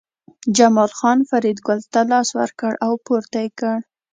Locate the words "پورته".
3.05-3.37